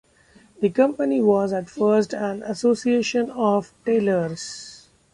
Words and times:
The 0.61 0.71
Company 0.71 1.21
was 1.21 1.53
at 1.53 1.69
first 1.69 2.13
an 2.15 2.41
association 2.41 3.29
of 3.29 3.71
tailors. 3.85 4.87